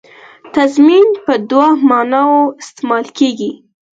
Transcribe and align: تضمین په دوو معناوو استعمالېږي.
تضمین 0.55 1.05
په 1.25 1.33
دوو 1.49 1.67
معناوو 1.89 2.41
استعمالېږي. 2.61 3.51